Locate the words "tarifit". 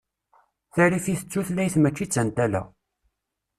0.73-1.21